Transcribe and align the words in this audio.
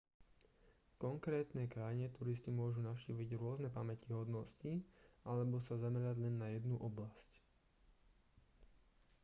v 0.89 0.93
konkrétnej 1.05 1.67
krajine 1.75 2.07
turisti 2.17 2.49
môžu 2.59 2.79
navštíviť 2.89 3.29
rôzne 3.41 3.69
pamätihodnosti 3.77 4.73
alebo 5.31 5.55
sa 5.67 5.75
zamerať 5.83 6.17
len 6.25 6.35
na 6.41 6.47
jednu 6.55 6.73
oblasť 6.89 7.29